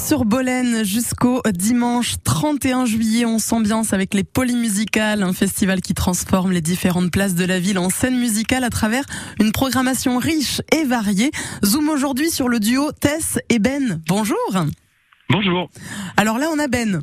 [0.00, 3.26] sur Bolène jusqu'au dimanche 31 juillet.
[3.26, 7.78] On s'ambiance avec les Polymusicales, un festival qui transforme les différentes places de la ville
[7.78, 9.04] en scène musicale à travers
[9.40, 11.30] une programmation riche et variée.
[11.64, 14.00] Zoom aujourd'hui sur le duo Tess et Ben.
[14.08, 14.38] Bonjour.
[15.28, 15.70] Bonjour.
[16.16, 17.02] Alors là, on a Ben.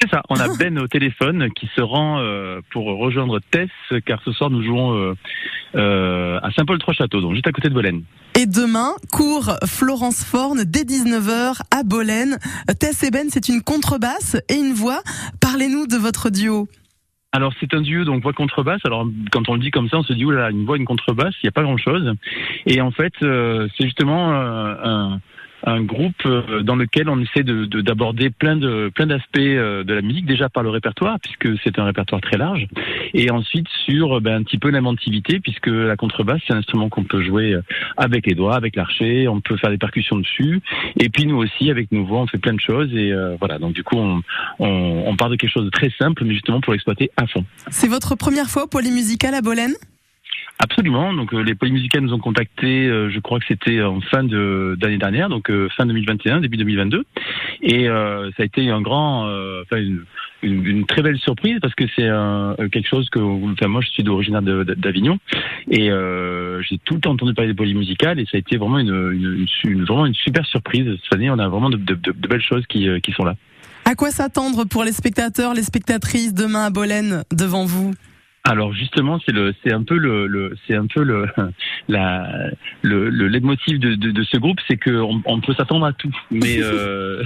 [0.00, 3.70] C'est ça, on a Ben au téléphone qui se rend euh, pour rejoindre Tess,
[4.06, 5.14] car ce soir nous jouons euh,
[5.74, 8.02] euh, à Saint-Paul-Trois-Châteaux, donc juste à côté de Bolène.
[8.34, 12.38] Et demain, cours Florence Forne dès 19h à Bolène.
[12.80, 15.00] Tess et Ben, c'est une contrebasse et une voix.
[15.40, 16.68] Parlez-nous de votre duo.
[17.32, 18.80] Alors c'est un duo donc voix contrebasse.
[18.84, 21.34] Alors quand on le dit comme ça, on se dit oula une voix une contrebasse,
[21.42, 22.14] il n'y a pas grand chose.
[22.64, 25.20] Et en fait c'est justement un,
[25.64, 29.94] un groupe euh, dans lequel on essaie de d'aborder plein de plein d'aspects euh, de
[29.94, 32.66] la musique déjà par le répertoire puisque c'est un répertoire très large.
[33.14, 37.04] Et ensuite sur ben, un petit peu l'inventivité puisque la contrebasse c'est un instrument qu'on
[37.04, 37.62] peut jouer euh,
[37.96, 40.60] avec les doigts avec l'archet on peut faire des percussions dessus.
[40.98, 43.58] Et puis nous aussi avec nos voix on fait plein de choses et voilà.
[43.58, 44.22] Donc du coup on,
[44.58, 47.44] on, on part de quelque chose de très simple mais justement pour l'exploiter à fond.
[47.70, 49.74] C'est votre première fois au Polymusical à Bolène?
[50.60, 51.12] Absolument.
[51.14, 54.76] Donc euh, les polymusicales nous ont contactés, euh, je crois que c'était en fin de
[54.80, 57.04] d'année dernière, donc euh, fin 2021, début 2022,
[57.62, 59.24] et ça a été un grand,
[59.62, 60.04] enfin une,
[60.42, 62.08] une, très belle surprise parce que c'est
[62.70, 65.18] quelque chose que, enfin moi je suis d'origine d'Avignon
[65.70, 65.90] et
[66.68, 69.84] j'ai tout le temps entendu parler des polymusicales et ça a été vraiment une, une,
[69.84, 71.30] vraiment une super surprise cette année.
[71.30, 73.34] On a vraiment de, de, de belles choses qui, qui sont là.
[73.84, 77.94] À quoi s'attendre pour les spectateurs, les spectatrices demain à Bolène devant vous?
[78.48, 81.26] Alors justement, c'est le, c'est un peu le, le c'est un peu le,
[81.88, 82.50] la,
[82.82, 86.14] le, le leitmotiv de, de, de ce groupe, c'est qu'on on peut s'attendre à tout,
[86.30, 87.24] mais euh,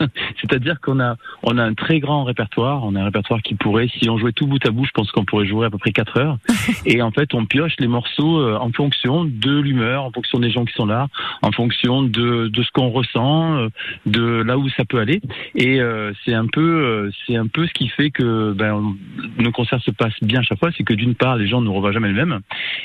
[0.40, 3.88] c'est-à-dire qu'on a, on a un très grand répertoire, on a un répertoire qui pourrait,
[3.98, 5.92] si on jouait tout bout à bout, je pense qu'on pourrait jouer à peu près
[5.92, 6.38] 4 heures,
[6.86, 10.50] et en fait, on pioche les morceaux euh, en fonction de l'humeur, en fonction des
[10.50, 11.08] gens qui sont là,
[11.42, 13.68] en fonction de, de ce qu'on ressent, euh,
[14.06, 15.20] de là où ça peut aller,
[15.54, 15.80] et
[16.24, 18.94] c'est un peu, c'est un peu ce qui fait que ben,
[19.38, 20.70] nos concerts se passent bien chaque fois.
[20.76, 22.40] C'est que d'une part, les gens ne revoient jamais le même.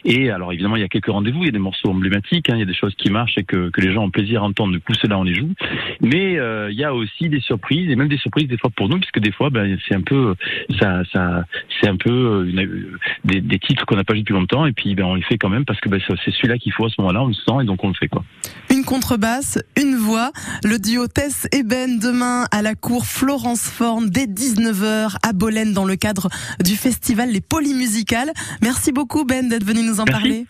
[0.06, 2.56] Et alors, évidemment, il y a quelques rendez-vous, il y a des morceaux emblématiques, hein,
[2.56, 4.46] il y a des choses qui marchent et que, que les gens ont plaisir à
[4.46, 4.72] entendre.
[4.72, 5.54] Du coup, cela, on les joue.
[6.02, 8.88] Mais euh, il y a aussi des surprises, et même des surprises des fois pour
[8.88, 10.36] nous, puisque des fois, ben, c'est un peu,
[10.80, 11.44] ça, ça,
[11.80, 14.96] c'est un peu euh, des, des, titres qu'on n'a pas vu depuis longtemps, et puis
[14.96, 16.96] ben, on les fait quand même parce que ben, c'est celui-là qu'il faut à ce
[17.00, 18.24] moment-là, on le sent, et donc on le fait quoi.
[18.72, 20.32] Une contrebasse, une voix,
[20.64, 25.74] le duo Tess et Ben demain à la cour Florence Forne dès 19h à Bolène
[25.74, 26.30] dans le cadre
[26.64, 28.32] du festival Les Poly musicale.
[28.62, 30.46] Merci beaucoup Ben d'être venu nous en parler.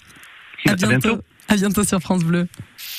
[0.66, 1.20] À bientôt.
[1.48, 2.48] À bientôt sur France Bleu.